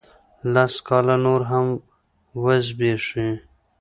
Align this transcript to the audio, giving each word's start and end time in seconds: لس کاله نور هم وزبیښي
لس 0.53 0.73
کاله 0.87 1.15
نور 1.25 1.41
هم 1.51 1.65
وزبیښي 2.43 3.29